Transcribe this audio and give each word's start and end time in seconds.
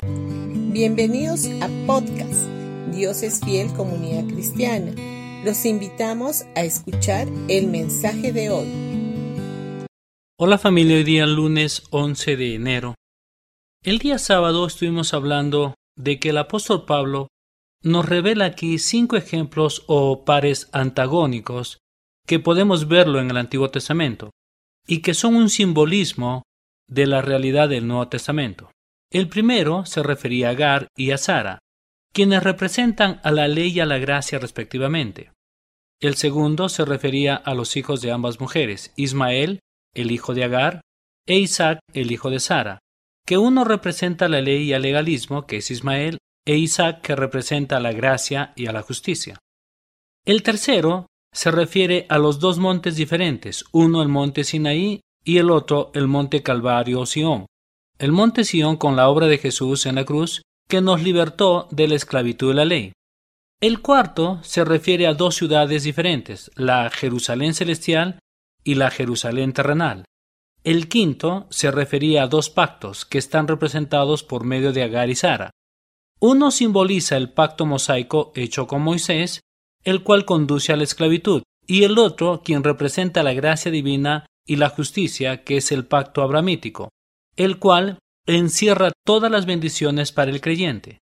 Bienvenidos 0.00 1.46
a 1.60 1.68
podcast 1.84 2.46
Dios 2.94 3.24
es 3.24 3.40
fiel 3.40 3.72
comunidad 3.72 4.28
cristiana. 4.28 4.92
Los 5.44 5.66
invitamos 5.66 6.44
a 6.54 6.62
escuchar 6.62 7.26
el 7.48 7.66
mensaje 7.66 8.32
de 8.32 8.50
hoy. 8.50 9.86
Hola 10.38 10.56
familia, 10.56 10.98
hoy 10.98 11.02
día 11.02 11.26
lunes 11.26 11.82
11 11.90 12.36
de 12.36 12.54
enero. 12.54 12.94
El 13.82 13.98
día 13.98 14.18
sábado 14.18 14.68
estuvimos 14.68 15.14
hablando 15.14 15.74
de 15.96 16.20
que 16.20 16.28
el 16.28 16.38
apóstol 16.38 16.84
Pablo 16.84 17.26
nos 17.82 18.08
revela 18.08 18.44
aquí 18.44 18.78
cinco 18.78 19.16
ejemplos 19.16 19.82
o 19.88 20.24
pares 20.24 20.68
antagónicos 20.72 21.78
que 22.24 22.38
podemos 22.38 22.86
verlo 22.86 23.18
en 23.18 23.30
el 23.30 23.36
Antiguo 23.36 23.68
Testamento 23.70 24.30
y 24.86 25.02
que 25.02 25.14
son 25.14 25.34
un 25.34 25.50
simbolismo 25.50 26.44
de 26.88 27.08
la 27.08 27.20
realidad 27.20 27.68
del 27.68 27.88
Nuevo 27.88 28.06
Testamento. 28.06 28.70
El 29.10 29.28
primero 29.28 29.86
se 29.86 30.02
refería 30.02 30.48
a 30.48 30.50
Agar 30.50 30.88
y 30.96 31.12
a 31.12 31.18
Sara, 31.18 31.60
quienes 32.12 32.42
representan 32.42 33.20
a 33.24 33.30
la 33.30 33.48
ley 33.48 33.70
y 33.70 33.80
a 33.80 33.86
la 33.86 33.98
gracia 33.98 34.38
respectivamente. 34.38 35.32
El 36.00 36.14
segundo 36.14 36.68
se 36.68 36.84
refería 36.84 37.34
a 37.34 37.54
los 37.54 37.76
hijos 37.76 38.02
de 38.02 38.12
ambas 38.12 38.38
mujeres, 38.40 38.92
Ismael, 38.96 39.60
el 39.94 40.10
hijo 40.10 40.34
de 40.34 40.44
Agar, 40.44 40.82
e 41.26 41.38
Isaac, 41.38 41.80
el 41.92 42.12
hijo 42.12 42.30
de 42.30 42.38
Sara, 42.38 42.78
que 43.26 43.38
uno 43.38 43.64
representa 43.64 44.28
la 44.28 44.40
ley 44.40 44.64
y 44.64 44.72
el 44.72 44.82
legalismo, 44.82 45.46
que 45.46 45.58
es 45.58 45.70
Ismael, 45.70 46.18
e 46.46 46.56
Isaac, 46.56 47.00
que 47.00 47.16
representa 47.16 47.80
la 47.80 47.92
gracia 47.92 48.52
y 48.56 48.66
a 48.66 48.72
la 48.72 48.82
justicia. 48.82 49.38
El 50.24 50.42
tercero 50.42 51.06
se 51.32 51.50
refiere 51.50 52.06
a 52.08 52.18
los 52.18 52.40
dos 52.40 52.58
montes 52.58 52.96
diferentes, 52.96 53.64
uno 53.72 54.02
el 54.02 54.08
monte 54.08 54.44
Sinaí 54.44 55.00
y 55.24 55.38
el 55.38 55.50
otro 55.50 55.90
el 55.94 56.08
monte 56.08 56.42
Calvario 56.42 57.00
o 57.00 57.06
Sión. 57.06 57.46
El 57.98 58.12
monte 58.12 58.44
Sión 58.44 58.76
con 58.76 58.94
la 58.94 59.08
obra 59.08 59.26
de 59.26 59.38
Jesús 59.38 59.84
en 59.84 59.96
la 59.96 60.04
cruz 60.04 60.42
que 60.68 60.80
nos 60.80 61.02
libertó 61.02 61.66
de 61.72 61.88
la 61.88 61.96
esclavitud 61.96 62.50
de 62.50 62.54
la 62.54 62.64
ley. 62.64 62.92
El 63.60 63.80
cuarto 63.80 64.38
se 64.44 64.64
refiere 64.64 65.08
a 65.08 65.14
dos 65.14 65.34
ciudades 65.34 65.82
diferentes, 65.82 66.52
la 66.54 66.90
Jerusalén 66.90 67.54
celestial 67.54 68.20
y 68.62 68.76
la 68.76 68.92
Jerusalén 68.92 69.52
terrenal. 69.52 70.04
El 70.62 70.88
quinto 70.88 71.48
se 71.50 71.72
refería 71.72 72.22
a 72.22 72.28
dos 72.28 72.50
pactos 72.50 73.04
que 73.04 73.18
están 73.18 73.48
representados 73.48 74.22
por 74.22 74.44
medio 74.44 74.72
de 74.72 74.84
Agar 74.84 75.10
y 75.10 75.16
Sara. 75.16 75.50
Uno 76.20 76.52
simboliza 76.52 77.16
el 77.16 77.32
pacto 77.32 77.66
mosaico 77.66 78.30
hecho 78.36 78.68
con 78.68 78.82
Moisés, 78.82 79.40
el 79.82 80.04
cual 80.04 80.24
conduce 80.24 80.72
a 80.72 80.76
la 80.76 80.84
esclavitud, 80.84 81.42
y 81.66 81.82
el 81.82 81.98
otro 81.98 82.42
quien 82.44 82.62
representa 82.62 83.24
la 83.24 83.32
gracia 83.32 83.72
divina 83.72 84.26
y 84.46 84.56
la 84.56 84.68
justicia, 84.68 85.42
que 85.42 85.56
es 85.56 85.72
el 85.72 85.84
pacto 85.86 86.22
abramítico, 86.22 86.90
el 87.38 87.58
cual 87.58 87.98
encierra 88.26 88.92
todas 89.06 89.30
las 89.30 89.46
bendiciones 89.46 90.12
para 90.12 90.30
el 90.30 90.40
creyente. 90.40 90.98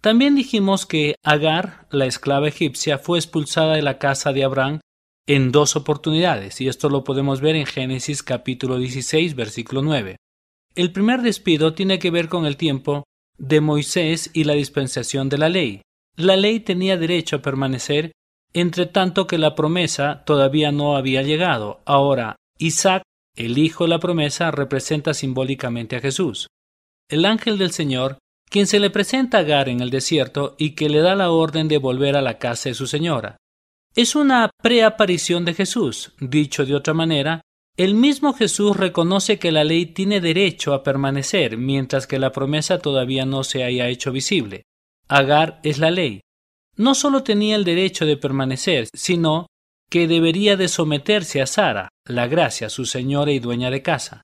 También 0.00 0.34
dijimos 0.34 0.86
que 0.86 1.14
Agar, 1.22 1.86
la 1.90 2.06
esclava 2.06 2.48
egipcia, 2.48 2.98
fue 2.98 3.18
expulsada 3.18 3.74
de 3.74 3.82
la 3.82 3.98
casa 3.98 4.32
de 4.32 4.44
Abraham 4.44 4.80
en 5.26 5.52
dos 5.52 5.76
oportunidades, 5.76 6.60
y 6.60 6.68
esto 6.68 6.88
lo 6.88 7.04
podemos 7.04 7.40
ver 7.40 7.54
en 7.54 7.66
Génesis 7.66 8.22
capítulo 8.22 8.78
16, 8.78 9.34
versículo 9.34 9.82
9. 9.82 10.16
El 10.74 10.90
primer 10.90 11.22
despido 11.22 11.74
tiene 11.74 11.98
que 11.98 12.10
ver 12.10 12.28
con 12.28 12.46
el 12.46 12.56
tiempo 12.56 13.04
de 13.38 13.60
Moisés 13.60 14.30
y 14.32 14.44
la 14.44 14.54
dispensación 14.54 15.28
de 15.28 15.38
la 15.38 15.48
ley. 15.48 15.82
La 16.16 16.36
ley 16.36 16.60
tenía 16.60 16.96
derecho 16.96 17.36
a 17.36 17.42
permanecer 17.42 18.12
entre 18.54 18.86
tanto 18.86 19.26
que 19.26 19.36
la 19.36 19.54
promesa 19.54 20.22
todavía 20.24 20.72
no 20.72 20.96
había 20.96 21.22
llegado. 21.22 21.80
Ahora, 21.84 22.36
Isaac, 22.58 23.02
el 23.34 23.58
hijo 23.58 23.86
la 23.86 23.98
promesa, 23.98 24.50
representa 24.50 25.14
simbólicamente 25.14 25.96
a 25.96 26.00
Jesús 26.00 26.48
el 27.08 27.24
ángel 27.24 27.58
del 27.58 27.70
Señor, 27.70 28.18
quien 28.48 28.66
se 28.66 28.80
le 28.80 28.90
presenta 28.90 29.38
a 29.38 29.40
Agar 29.40 29.68
en 29.68 29.80
el 29.80 29.90
desierto 29.90 30.54
y 30.58 30.70
que 30.70 30.88
le 30.88 31.00
da 31.00 31.14
la 31.14 31.30
orden 31.30 31.68
de 31.68 31.78
volver 31.78 32.16
a 32.16 32.22
la 32.22 32.38
casa 32.38 32.68
de 32.68 32.74
su 32.74 32.86
señora. 32.86 33.36
Es 33.94 34.16
una 34.16 34.50
preaparición 34.62 35.44
de 35.44 35.54
Jesús. 35.54 36.12
Dicho 36.18 36.64
de 36.64 36.74
otra 36.74 36.94
manera, 36.94 37.42
el 37.76 37.94
mismo 37.94 38.32
Jesús 38.32 38.76
reconoce 38.76 39.38
que 39.38 39.52
la 39.52 39.64
ley 39.64 39.86
tiene 39.86 40.20
derecho 40.20 40.74
a 40.74 40.82
permanecer 40.82 41.56
mientras 41.56 42.06
que 42.06 42.18
la 42.18 42.32
promesa 42.32 42.78
todavía 42.78 43.26
no 43.26 43.44
se 43.44 43.64
haya 43.64 43.88
hecho 43.88 44.12
visible. 44.12 44.62
Agar 45.08 45.60
es 45.62 45.78
la 45.78 45.90
ley. 45.90 46.20
No 46.76 46.94
solo 46.94 47.22
tenía 47.22 47.56
el 47.56 47.64
derecho 47.64 48.06
de 48.06 48.16
permanecer, 48.16 48.88
sino 48.94 49.46
que 49.90 50.08
debería 50.08 50.56
de 50.56 50.68
someterse 50.68 51.40
a 51.40 51.46
Sara, 51.46 51.88
la 52.06 52.26
gracia, 52.26 52.68
su 52.68 52.84
señora 52.84 53.32
y 53.32 53.38
dueña 53.38 53.70
de 53.70 53.82
casa. 53.82 54.22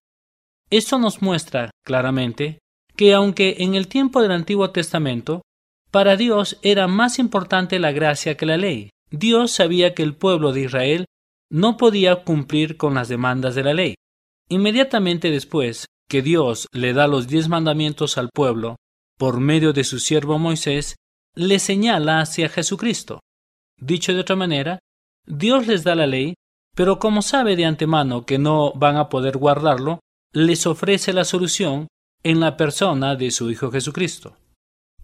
Esto 0.70 0.98
nos 0.98 1.22
muestra 1.22 1.70
claramente 1.84 2.58
que 2.96 3.14
aunque 3.14 3.56
en 3.60 3.74
el 3.74 3.88
tiempo 3.88 4.22
del 4.22 4.32
Antiguo 4.32 4.70
Testamento, 4.70 5.42
para 5.90 6.16
Dios 6.16 6.58
era 6.62 6.86
más 6.86 7.18
importante 7.18 7.78
la 7.78 7.92
gracia 7.92 8.36
que 8.36 8.46
la 8.46 8.56
ley. 8.56 8.90
Dios 9.10 9.50
sabía 9.50 9.94
que 9.94 10.02
el 10.02 10.14
pueblo 10.14 10.52
de 10.52 10.62
Israel 10.62 11.06
no 11.50 11.76
podía 11.76 12.22
cumplir 12.22 12.76
con 12.76 12.94
las 12.94 13.08
demandas 13.08 13.54
de 13.54 13.64
la 13.64 13.74
ley. 13.74 13.94
Inmediatamente 14.48 15.30
después 15.30 15.86
que 16.08 16.22
Dios 16.22 16.68
le 16.72 16.92
da 16.92 17.08
los 17.08 17.26
diez 17.26 17.48
mandamientos 17.48 18.18
al 18.18 18.30
pueblo, 18.30 18.76
por 19.18 19.40
medio 19.40 19.72
de 19.72 19.84
su 19.84 19.98
siervo 19.98 20.38
Moisés, 20.38 20.96
le 21.34 21.58
señala 21.58 22.20
hacia 22.20 22.48
Jesucristo. 22.48 23.20
Dicho 23.78 24.12
de 24.12 24.20
otra 24.20 24.36
manera, 24.36 24.78
Dios 25.26 25.66
les 25.66 25.84
da 25.84 25.94
la 25.94 26.06
ley, 26.06 26.34
pero 26.74 26.98
como 26.98 27.22
sabe 27.22 27.56
de 27.56 27.64
antemano 27.64 28.24
que 28.24 28.38
no 28.38 28.72
van 28.74 28.96
a 28.96 29.08
poder 29.08 29.36
guardarlo, 29.36 30.00
les 30.32 30.66
ofrece 30.66 31.12
la 31.12 31.24
solución 31.24 31.88
en 32.22 32.40
la 32.40 32.56
persona 32.56 33.16
de 33.16 33.30
su 33.30 33.50
Hijo 33.50 33.70
Jesucristo. 33.70 34.36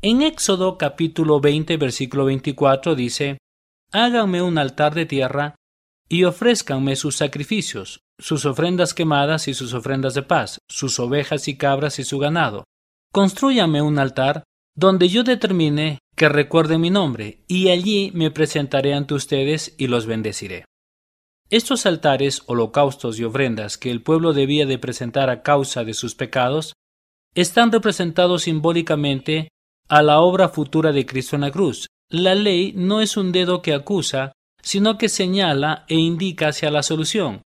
En 0.02 0.22
Éxodo 0.22 0.78
capítulo 0.78 1.40
20 1.40 1.76
versículo 1.78 2.26
24 2.26 2.94
dice, 2.94 3.38
Háganme 3.92 4.42
un 4.42 4.58
altar 4.58 4.94
de 4.94 5.06
tierra 5.06 5.54
y 6.08 6.24
ofrézcanme 6.24 6.96
sus 6.96 7.16
sacrificios, 7.16 8.00
sus 8.18 8.44
ofrendas 8.46 8.94
quemadas 8.94 9.48
y 9.48 9.54
sus 9.54 9.74
ofrendas 9.74 10.14
de 10.14 10.22
paz, 10.22 10.58
sus 10.68 10.98
ovejas 11.00 11.48
y 11.48 11.56
cabras 11.56 11.98
y 11.98 12.04
su 12.04 12.18
ganado. 12.18 12.64
Construyame 13.12 13.82
un 13.82 13.98
altar 13.98 14.44
donde 14.76 15.08
yo 15.08 15.24
determine 15.24 15.98
que 16.14 16.28
recuerde 16.28 16.78
mi 16.78 16.90
nombre, 16.90 17.44
y 17.48 17.68
allí 17.68 18.10
me 18.14 18.30
presentaré 18.30 18.94
ante 18.94 19.14
ustedes 19.14 19.74
y 19.78 19.86
los 19.86 20.06
bendeciré. 20.06 20.64
Estos 21.48 21.86
altares, 21.86 22.42
holocaustos 22.46 23.20
y 23.20 23.24
ofrendas 23.24 23.78
que 23.78 23.90
el 23.92 24.02
pueblo 24.02 24.32
debía 24.32 24.66
de 24.66 24.78
presentar 24.78 25.30
a 25.30 25.42
causa 25.42 25.84
de 25.84 25.94
sus 25.94 26.16
pecados 26.16 26.72
están 27.36 27.70
representados 27.70 28.42
simbólicamente 28.42 29.48
a 29.88 30.02
la 30.02 30.20
obra 30.20 30.48
futura 30.48 30.90
de 30.90 31.06
Cristo 31.06 31.36
en 31.36 31.42
la 31.42 31.52
cruz. 31.52 31.86
La 32.10 32.34
ley 32.34 32.72
no 32.74 33.00
es 33.00 33.16
un 33.16 33.30
dedo 33.30 33.62
que 33.62 33.74
acusa, 33.74 34.32
sino 34.60 34.98
que 34.98 35.08
señala 35.08 35.84
e 35.88 35.94
indica 35.94 36.48
hacia 36.48 36.72
la 36.72 36.82
solución. 36.82 37.42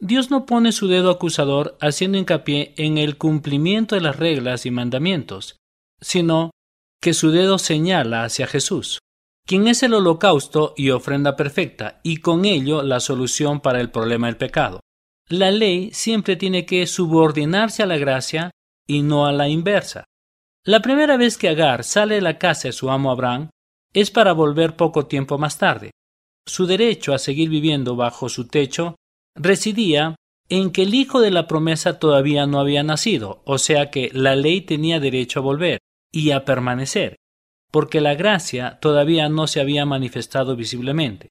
Dios 0.00 0.30
no 0.30 0.44
pone 0.44 0.72
su 0.72 0.88
dedo 0.88 1.10
acusador 1.10 1.76
haciendo 1.80 2.18
hincapié 2.18 2.74
en 2.76 2.98
el 2.98 3.18
cumplimiento 3.18 3.94
de 3.94 4.00
las 4.00 4.16
reglas 4.16 4.66
y 4.66 4.72
mandamientos, 4.72 5.56
sino 6.00 6.50
que 7.00 7.14
su 7.14 7.30
dedo 7.30 7.58
señala 7.58 8.24
hacia 8.24 8.48
Jesús, 8.48 8.98
quien 9.48 9.66
es 9.66 9.82
el 9.82 9.94
holocausto 9.94 10.74
y 10.76 10.90
ofrenda 10.90 11.34
perfecta, 11.34 12.00
y 12.02 12.18
con 12.18 12.44
ello 12.44 12.82
la 12.82 13.00
solución 13.00 13.60
para 13.60 13.80
el 13.80 13.90
problema 13.90 14.26
del 14.26 14.36
pecado. 14.36 14.80
La 15.26 15.50
ley 15.50 15.88
siempre 15.94 16.36
tiene 16.36 16.66
que 16.66 16.86
subordinarse 16.86 17.82
a 17.82 17.86
la 17.86 17.96
gracia 17.96 18.50
y 18.86 19.00
no 19.00 19.24
a 19.24 19.32
la 19.32 19.48
inversa. 19.48 20.04
La 20.66 20.82
primera 20.82 21.16
vez 21.16 21.38
que 21.38 21.48
Agar 21.48 21.82
sale 21.82 22.16
de 22.16 22.20
la 22.20 22.36
casa 22.36 22.68
de 22.68 22.72
su 22.72 22.90
amo 22.90 23.10
Abraham 23.10 23.48
es 23.94 24.10
para 24.10 24.34
volver 24.34 24.76
poco 24.76 25.06
tiempo 25.06 25.38
más 25.38 25.56
tarde. 25.56 25.92
Su 26.46 26.66
derecho 26.66 27.14
a 27.14 27.18
seguir 27.18 27.48
viviendo 27.48 27.96
bajo 27.96 28.28
su 28.28 28.48
techo 28.48 28.96
residía 29.34 30.14
en 30.50 30.72
que 30.72 30.82
el 30.82 30.94
hijo 30.94 31.22
de 31.22 31.30
la 31.30 31.46
promesa 31.46 31.98
todavía 31.98 32.46
no 32.46 32.60
había 32.60 32.82
nacido, 32.82 33.40
o 33.46 33.56
sea 33.56 33.90
que 33.90 34.10
la 34.12 34.36
ley 34.36 34.60
tenía 34.60 35.00
derecho 35.00 35.40
a 35.40 35.42
volver 35.42 35.78
y 36.12 36.32
a 36.32 36.44
permanecer, 36.44 37.16
porque 37.70 38.00
la 38.00 38.14
gracia 38.14 38.78
todavía 38.80 39.28
no 39.28 39.46
se 39.46 39.60
había 39.60 39.84
manifestado 39.86 40.56
visiblemente. 40.56 41.28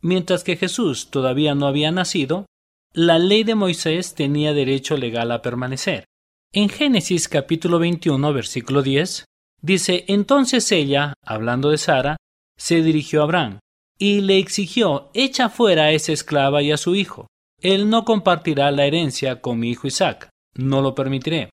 Mientras 0.00 0.44
que 0.44 0.56
Jesús 0.56 1.10
todavía 1.10 1.54
no 1.54 1.66
había 1.66 1.90
nacido, 1.90 2.46
la 2.92 3.18
ley 3.18 3.44
de 3.44 3.54
Moisés 3.54 4.14
tenía 4.14 4.54
derecho 4.54 4.96
legal 4.96 5.30
a 5.32 5.42
permanecer. 5.42 6.04
En 6.52 6.68
Génesis 6.68 7.28
capítulo 7.28 7.78
21, 7.78 8.32
versículo 8.32 8.82
10, 8.82 9.24
dice, 9.60 10.04
entonces 10.08 10.72
ella, 10.72 11.14
hablando 11.22 11.70
de 11.70 11.78
Sara, 11.78 12.16
se 12.56 12.82
dirigió 12.82 13.20
a 13.20 13.24
Abraham 13.24 13.58
y 13.98 14.20
le 14.22 14.38
exigió, 14.38 15.10
echa 15.12 15.48
fuera 15.48 15.84
a 15.84 15.92
esa 15.92 16.12
esclava 16.12 16.62
y 16.62 16.72
a 16.72 16.76
su 16.76 16.94
hijo. 16.94 17.26
Él 17.60 17.90
no 17.90 18.04
compartirá 18.04 18.70
la 18.70 18.86
herencia 18.86 19.40
con 19.40 19.58
mi 19.58 19.70
hijo 19.70 19.86
Isaac, 19.86 20.30
no 20.54 20.80
lo 20.80 20.94
permitiré. 20.94 21.50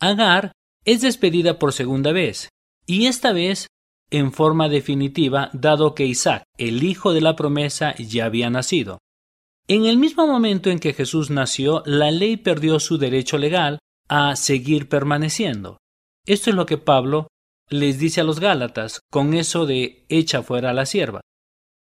Agar 0.00 0.52
es 0.84 1.00
despedida 1.00 1.58
por 1.58 1.72
segunda 1.72 2.12
vez, 2.12 2.48
y 2.88 3.06
esta 3.06 3.32
vez 3.32 3.68
en 4.10 4.32
forma 4.32 4.68
definitiva, 4.68 5.50
dado 5.52 5.94
que 5.94 6.06
Isaac, 6.06 6.44
el 6.56 6.82
hijo 6.82 7.12
de 7.12 7.20
la 7.20 7.36
promesa, 7.36 7.94
ya 7.96 8.24
había 8.24 8.48
nacido. 8.48 8.98
En 9.68 9.84
el 9.84 9.98
mismo 9.98 10.26
momento 10.26 10.70
en 10.70 10.78
que 10.78 10.94
Jesús 10.94 11.28
nació, 11.28 11.82
la 11.84 12.10
ley 12.10 12.38
perdió 12.38 12.80
su 12.80 12.96
derecho 12.96 13.36
legal 13.36 13.78
a 14.08 14.34
seguir 14.36 14.88
permaneciendo. 14.88 15.76
Esto 16.26 16.48
es 16.48 16.56
lo 16.56 16.64
que 16.64 16.78
Pablo 16.78 17.28
les 17.68 17.98
dice 17.98 18.22
a 18.22 18.24
los 18.24 18.40
Gálatas 18.40 19.00
con 19.10 19.34
eso 19.34 19.66
de 19.66 20.06
echa 20.08 20.42
fuera 20.42 20.72
la 20.72 20.86
sierva. 20.86 21.20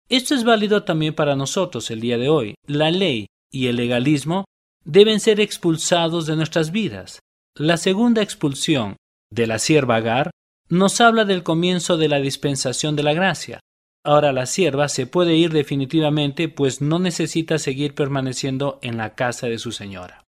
Esto 0.09 0.33
es 0.33 0.43
válido 0.43 0.83
también 0.83 1.13
para 1.13 1.35
nosotros 1.35 1.91
el 1.91 2.01
día 2.01 2.17
de 2.17 2.29
hoy. 2.29 2.55
La 2.65 2.89
ley 2.89 3.27
y 3.51 3.67
el 3.67 3.75
legalismo 3.75 4.45
deben 4.83 5.19
ser 5.19 5.39
expulsados 5.39 6.25
de 6.25 6.35
nuestras 6.35 6.71
vidas. 6.71 7.19
La 7.55 7.77
segunda 7.77 8.23
expulsión 8.23 8.95
de 9.31 9.45
la 9.45 9.59
sierva 9.59 9.97
Agar 9.97 10.31
nos 10.69 11.01
habla 11.01 11.25
del 11.25 11.43
comienzo 11.43 11.97
de 11.97 12.07
la 12.07 12.19
dispensación 12.19 12.95
de 12.95 13.03
la 13.03 13.13
gracia. 13.13 13.59
Ahora 14.03 14.31
la 14.33 14.45
sierva 14.45 14.87
se 14.87 15.07
puede 15.07 15.35
ir 15.35 15.51
definitivamente 15.51 16.47
pues 16.49 16.81
no 16.81 16.99
necesita 16.99 17.57
seguir 17.57 17.95
permaneciendo 17.95 18.79
en 18.81 18.97
la 18.97 19.15
casa 19.15 19.47
de 19.47 19.57
su 19.57 19.71
señora. 19.71 20.23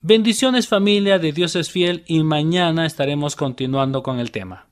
Bendiciones 0.00 0.68
familia 0.68 1.18
de 1.18 1.32
Dios 1.32 1.56
es 1.56 1.70
fiel 1.70 2.04
y 2.06 2.22
mañana 2.22 2.86
estaremos 2.86 3.34
continuando 3.34 4.02
con 4.02 4.20
el 4.20 4.30
tema. 4.30 4.68